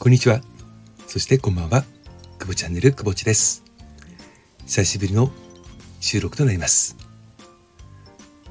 [0.00, 0.40] こんにちは。
[1.06, 1.84] そしてこんばんは。
[2.38, 3.62] くぼチャンネルくぼちです。
[4.64, 5.30] 久しぶりの
[6.00, 6.96] 収録となります。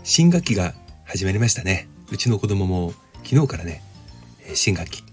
[0.04, 1.90] 新学期が始まりましたね。
[2.12, 3.82] うちの子供も昨日からね、
[4.54, 5.04] 新学期。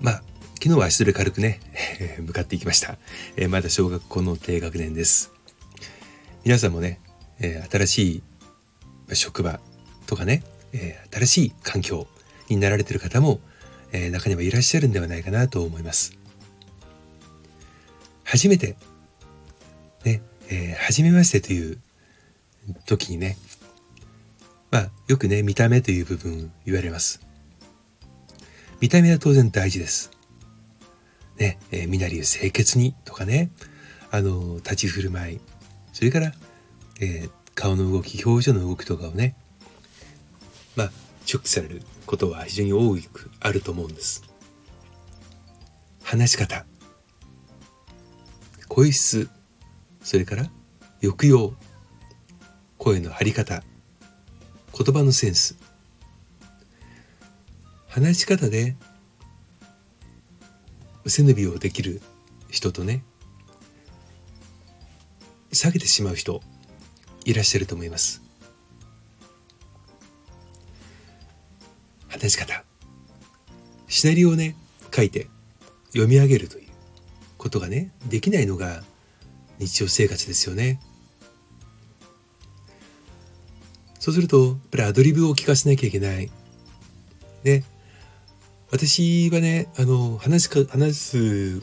[0.00, 0.22] まあ、
[0.62, 1.58] 昨日は足で軽くね、
[2.24, 2.96] 向かっていきました。
[3.48, 5.32] まだ小学校の低学年です。
[6.44, 7.00] 皆さんもね、
[7.40, 8.22] 新し
[9.08, 9.58] い職場
[10.06, 10.44] とかね、
[11.10, 12.06] 新しい環境
[12.48, 13.40] になられている方も、
[13.92, 16.16] え中にはいらっしゃるんではないかなと思います。
[18.24, 18.76] 初めて、
[20.04, 21.78] ね、えー、初めましてという
[22.86, 23.36] 時にね、
[24.70, 27.20] まあ、よくね、見た目という部分言われます。
[28.80, 30.10] 見た目は当然大事です。
[31.38, 33.50] ね、えー、身なりを清潔にとかね、
[34.10, 35.40] あの、立ち振る舞い、
[35.92, 36.32] それから、
[37.00, 39.36] えー、顔の動き、表情の動きとかをね、
[40.74, 40.90] まあ、
[41.26, 41.82] チョックされる
[42.12, 44.22] ことは非常に多くあると思うんです。
[46.02, 46.66] 話し方、
[48.68, 49.30] 声質、
[50.02, 50.50] それから
[51.00, 51.54] 抑揚、
[52.76, 53.62] 声の張り方、
[54.78, 55.56] 言葉のセンス。
[57.88, 58.76] 話し方で
[61.06, 62.02] 背伸びをできる
[62.50, 63.04] 人とね
[65.50, 66.42] 下げてしまう人
[67.24, 68.31] いらっしゃると思います。
[72.12, 72.64] 話し方
[73.88, 74.54] シナリオをね
[74.94, 75.26] 書いて
[75.88, 76.68] 読み上げるという
[77.38, 78.82] ことがねできないのが
[79.58, 80.80] 日常生活ですよね
[84.02, 86.28] そうすると、やっぱりアドリブを聞かせなきゃいけない。
[87.44, 87.62] ね。
[88.72, 91.62] 私はね、あの、話か、話す、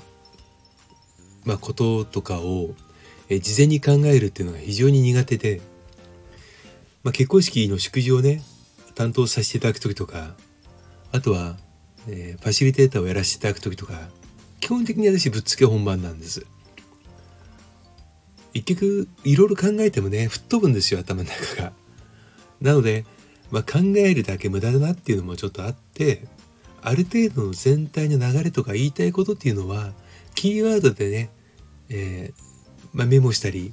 [1.44, 2.76] まあ、こととかを、
[3.28, 5.60] え事前に考えるっていうのが非常に苦手で、
[7.04, 8.42] まあ、結婚式の祝辞をね、
[9.00, 10.36] 担当させていただく時とか、
[11.14, 11.56] あとは、
[12.10, 13.94] えー、ファシリテーターをやらせていただく時とか、
[14.60, 16.46] 基本的に私ぶっつけ本番なんです。
[18.54, 21.72] 一曲いろいろ考えてもね吹っ飛ぶんですよ頭の中が。
[22.60, 23.06] なので、
[23.52, 26.26] まあ、考えるだけ無駄だなっていうのもちょっとあって
[26.82, 29.94] ある程度の全体の流れとか言いたいことっていうのは
[30.36, 31.30] キーワードでね、
[31.88, 33.72] えー、まあ、メモしたり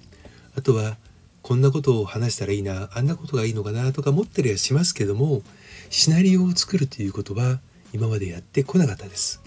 [0.57, 0.99] あとは
[1.47, 5.43] こんなことを話したらいいなあんなことがいいのかなとか思ったりはしますけども
[5.91, 7.61] シナリオを作るということは
[7.93, 9.41] 今までやってこなかったです。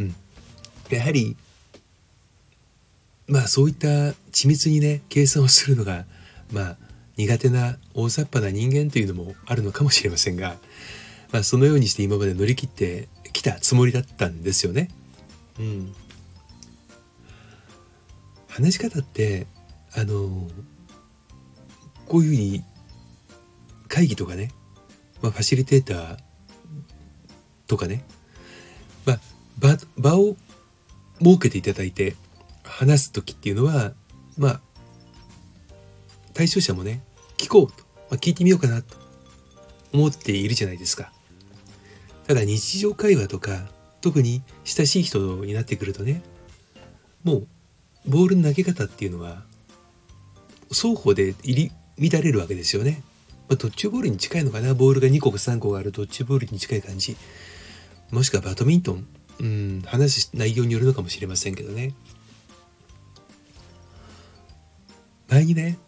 [0.00, 0.14] うん、
[0.90, 1.36] やはり
[3.28, 3.86] まあそういった
[4.32, 6.04] 緻密にね計算をするのが
[6.52, 6.76] まあ
[7.16, 10.56] 苦手な大雑把な人間というのもあるのかもしれませんが、
[11.30, 14.88] まあ、そのようにして今まで乗り切ってきたつもりだったんですよね。
[15.60, 15.94] うん、
[18.48, 19.46] 話し方って
[19.94, 20.48] あの
[22.06, 22.64] こういうふうに
[23.88, 24.52] 会議とかね、
[25.22, 26.16] まあ、ファシリテーター
[27.66, 28.04] とかね、
[29.04, 29.20] まあ、
[29.58, 30.36] 場場を
[31.22, 32.16] 設けていただいて
[32.62, 33.92] 話す時っていうのは
[34.38, 34.60] まあ
[36.34, 37.02] 対象者もね
[37.36, 38.96] 聞こうと、まあ、聞いてみようかなと
[39.92, 41.12] 思っているじゃないですか。
[42.26, 43.66] ただ日常会話とか
[44.00, 46.22] 特に親しい人になってくるとね
[47.24, 47.48] もう
[48.06, 49.42] ボールの投げ方っていうのは
[50.70, 53.02] 双方で入り乱れるわけですよね。
[53.48, 54.74] まあ、ドッジボールに近いのかな。
[54.74, 55.92] ボールが2個か3個がある。
[55.92, 57.16] ドッジボールに近い感じ。
[58.10, 59.06] もしくはバドミントン。
[59.40, 59.82] うん。
[59.86, 61.94] 話す内容によるのかもしれませんけどね。
[65.30, 65.78] 前にね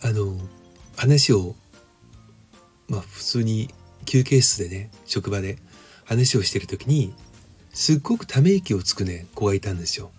[0.00, 0.36] あの
[0.96, 1.56] 話を
[2.88, 3.68] まあ普通に
[4.04, 5.58] 休憩室でね職場で
[6.04, 7.12] 話をしてる時に
[7.72, 10.12] すっごくため息をつくね子がいたんですよ。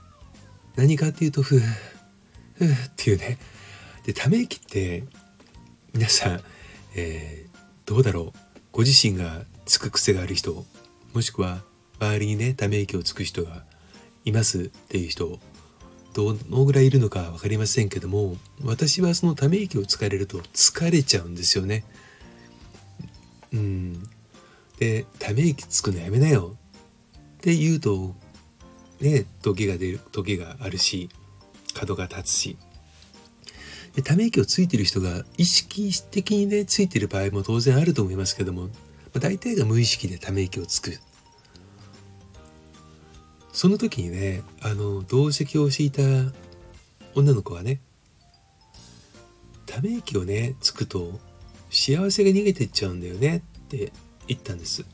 [0.76, 1.60] 何かっていうとふう
[2.56, 3.38] ふうっていうね。
[4.06, 5.04] でため息って
[5.94, 6.42] 皆さん、
[6.96, 8.40] えー、どうだろう。
[8.72, 10.66] ご自身がつく癖がある人
[11.14, 11.62] もしくは
[12.00, 13.64] 周りにねため息をつく人が
[14.26, 15.40] いますっていう人
[16.14, 21.86] どのぐらいいるのか分かりませんけども私はそのため息をつかれると疲れちゃうんですよね。
[23.54, 24.04] うん、
[24.78, 26.58] でため息つくのやめなよ。
[27.38, 28.14] って言うと
[29.00, 31.10] ね時が出る時があるし
[31.74, 32.58] 角が立つし。
[33.96, 38.70] でため息をついてる人が意識的にねついてる場合も当然あると思いますけども、ま
[39.16, 41.00] あ、大体が無意識でため息をつく。
[43.54, 46.02] その時にねあの同席をしていた
[47.16, 47.80] 女の子はね
[49.66, 51.18] ため息をねつくと
[51.70, 53.94] 幸せが逃げてっちゃうんだよねって
[54.28, 54.86] 言ったんです。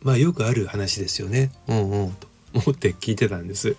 [0.00, 1.50] まあよくある話ですよね。
[1.66, 2.12] うんうん。
[2.12, 3.76] と思って聞いてたんです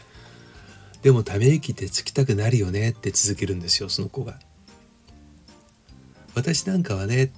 [1.01, 4.39] でもため息ってつきたくなるよねって続けるんですよその子が。
[6.35, 7.31] 私なんかはね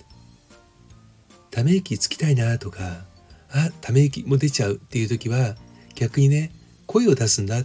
[1.50, 3.06] ため息つきたいなとか
[3.52, 5.56] あため息も出ちゃうっていう時は
[5.96, 6.52] 逆にね
[6.88, 7.56] 声を出すんだ。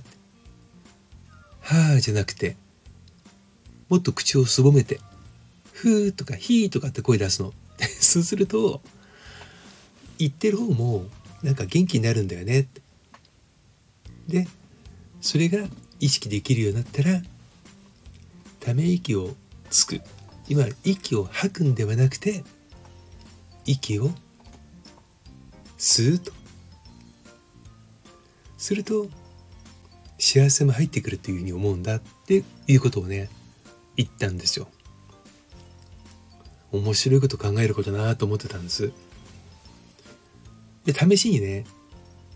[1.61, 2.57] はあじゃなくて
[3.89, 5.01] もっと口をすぼめて
[5.73, 7.53] ふーとかひーとかって声出すの。
[8.01, 8.81] そうすると
[10.19, 11.07] 言ってる方も
[11.43, 12.67] なんか元気になるんだよね
[14.27, 14.49] で
[15.21, 15.67] それが
[16.01, 17.23] 意識できるようになったら
[18.61, 19.35] ため息を
[19.71, 20.01] つく。
[20.49, 22.45] 今息を吐くんではなくて
[23.65, 24.11] 息を
[25.79, 26.33] 吸うと。
[28.59, 29.09] すると
[30.19, 33.29] 幸せも入ってくるというふうに思うんだっていうことをね
[33.97, 34.69] 言ったんですよ。
[36.73, 38.93] 面白いこと考えることだなと思ってたんです。
[40.85, 41.65] で試しにね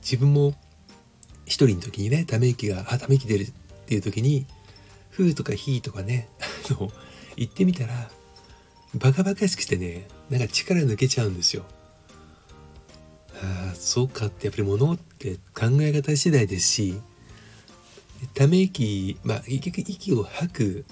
[0.02, 0.54] 自分も
[1.50, 3.52] 一人の時にねため息があため息出るっ
[3.86, 4.46] ていう時に
[5.10, 6.28] 「ふー」とか「ひ」とかね
[6.70, 6.90] あの
[7.36, 8.10] 言ってみたら
[8.94, 11.64] バカバカしくてねなんか力抜けちゃうんですよ。
[13.42, 17.00] ああそうかってやっぱり物って考え方次第ですし
[18.34, 20.84] ため息まあ結局息を吐く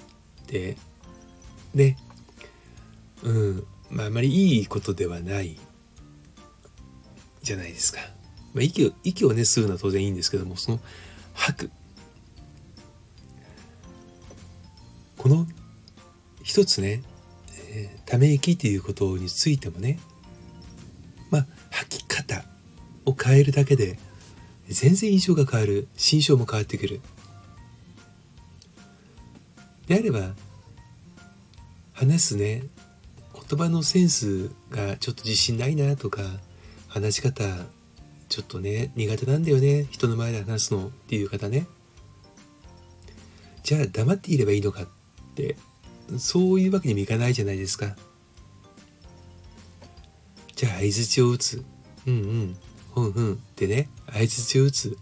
[0.43, 0.77] って
[1.75, 1.97] ね。
[3.23, 4.29] うんまああまり
[4.59, 5.59] いいことではない
[7.43, 8.01] じゃないですか、
[8.59, 10.81] まあ、息を息をね吸うのは当然いいんですけどもその
[11.33, 11.71] 吐く。
[15.17, 15.47] この
[16.43, 17.03] 一つね、
[17.71, 20.01] えー、ため息っていうことについてもね
[21.31, 22.45] まあ吐き方
[23.07, 23.97] を変えるだけで
[24.67, 27.01] 全然印象が変わる心象も変わってくる。
[29.87, 30.35] であれば
[31.93, 32.65] 話すね
[33.49, 36.23] 言葉のセンスがちょっと自信ないなとか
[36.89, 37.45] 話し方
[38.29, 39.87] ちょっとね苦手なんだよね。
[39.91, 41.67] 人の前で話すのっていう方ね。
[43.63, 44.87] じゃあ黙っていればいいのかっ
[45.35, 45.57] て。
[46.17, 47.95] そういうわけにもいかないじゃないですか。
[50.57, 51.63] じゃあ相づちを打つ。
[52.07, 52.57] うんうん。
[52.95, 54.97] ふんふんってね相づちを打つ。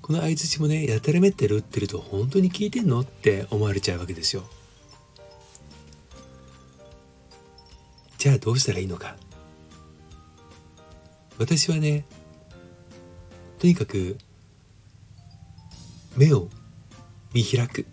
[0.00, 4.44] この相づちもねやたらめったら打ってると本当に聞いてんのって思われちゃうわけですよ。
[8.18, 9.16] じゃあどうしたらいいのか。
[11.42, 12.04] 私はね
[13.58, 14.16] とにかく
[16.16, 16.48] 目を
[17.34, 17.84] 見開く、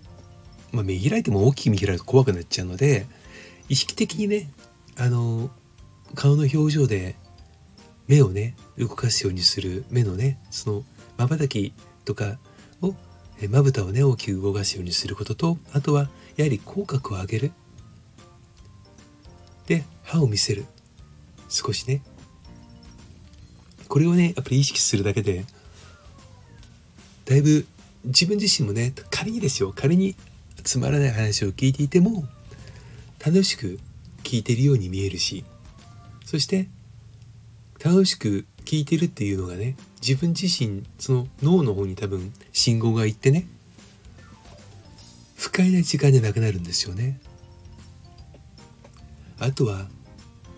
[0.71, 3.07] まあ、目開いても大きく見開くと怖くなっちゃうので
[3.67, 4.51] 意識的にね
[4.97, 5.49] あの
[6.13, 7.15] 顔の表情で
[8.07, 10.83] 目をね動かすようにする目のねその
[11.17, 11.73] まばたき
[12.05, 12.37] とか
[12.81, 12.93] を
[13.49, 17.51] まぶたをね大きく動かすようにすることとあとはやはり口角を上げる。
[19.65, 20.65] で歯を見せる。
[21.49, 22.03] 少しね
[23.89, 25.43] これをねやっぱり意識するだけで
[27.25, 27.65] だいぶ
[28.05, 30.15] 自分自身もね仮にですよ仮に
[30.63, 32.23] つまらない話を聞いていても
[33.25, 33.79] 楽しく
[34.23, 35.43] 聞いてるように見えるし
[36.23, 36.69] そして
[37.83, 43.47] 楽しく聞いてるっていうのがね自分自身その脳の方に多分信号がいってね
[45.35, 47.19] 不快な時間でなくなるんですよね。
[49.39, 49.87] あとは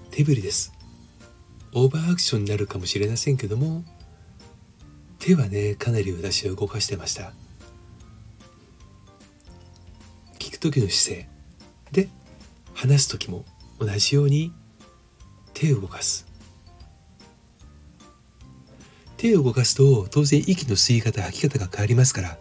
[0.10, 0.74] 手振りです。
[1.74, 3.84] オーバーアクションになるかもしれませんけども
[5.20, 7.34] 手はねかなり私は動かしてました。
[10.40, 11.30] 聞く時の姿勢。
[11.92, 12.10] で
[12.74, 13.46] 話す時も
[13.80, 14.52] 同じように
[15.54, 16.26] 手を動かす。
[19.18, 22.40] 手を動かすと当然息の吸い方吐き方が変わりますから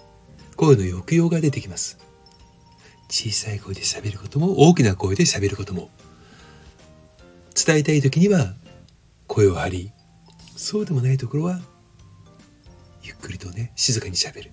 [0.56, 1.98] 声の抑揚が出てきます。
[3.10, 5.90] 小さい声で喋ることも大きな声で喋ることも。
[7.54, 8.54] 伝えたい時には
[9.30, 9.92] 声を張り
[10.56, 11.60] そうでもないところは
[13.00, 14.50] ゆっくりとね静かにしゃべる。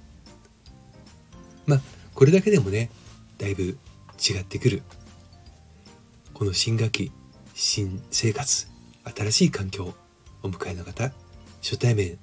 [1.66, 1.82] まあ
[2.14, 2.92] これだけでもね
[3.40, 4.84] だいぶ違ってくる。
[6.36, 7.12] この新学期
[7.56, 8.68] 新生活
[9.16, 9.96] 新しい環境
[10.44, 11.12] お迎えの方
[11.64, 12.20] 初対面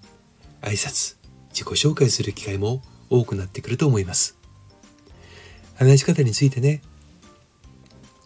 [0.63, 1.17] 挨拶
[1.51, 4.39] 自己紹介する機会も多くなってくると思います。
[5.75, 6.83] 話し方についてね、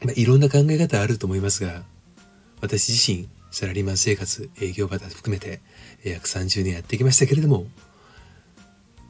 [0.03, 1.83] まあ、いろんな考え方あると思いますが
[2.61, 5.61] 私自身サラリーマン生活営業場含めて
[6.05, 7.67] 約30年やってきましたけれども、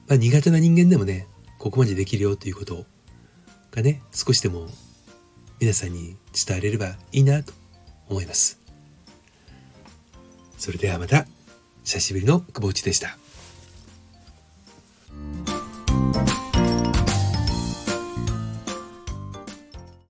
[0.06, 1.26] まあ、苦手な人間でもね
[1.58, 2.84] ここまでできるよということ
[3.72, 4.68] がね少しでも
[5.60, 6.16] 皆さんに
[6.46, 7.52] 伝えれればいいなと
[8.08, 8.60] 思います。
[10.56, 11.26] それではまた
[11.84, 13.16] 久しぶりの久保内でした。